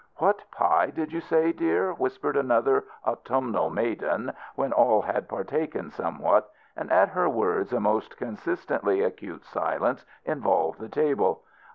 "WHAT 0.15 0.49
pie 0.49 0.87
did 0.87 1.13
you 1.13 1.21
say, 1.21 1.51
dear?" 1.51 1.93
whispered 1.93 2.35
another 2.35 2.85
autumnal 3.05 3.69
maiden, 3.69 4.33
when 4.55 4.73
all 4.73 4.99
had 5.03 5.29
partaken 5.29 5.91
somewhat, 5.91 6.49
and 6.75 6.91
at 6.91 7.09
her 7.09 7.29
words 7.29 7.71
a 7.71 7.79
most 7.79 8.17
consistently 8.17 9.03
acute 9.03 9.45
silence 9.45 10.03
involved 10.25 10.79
the 10.79 10.89
table. 10.89 11.43